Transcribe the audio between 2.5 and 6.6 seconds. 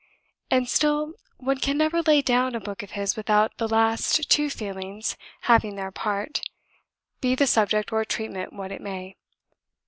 a book of his without the last two feelings having their part,